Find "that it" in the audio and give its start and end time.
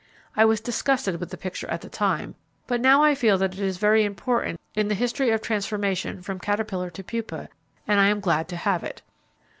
3.37-3.59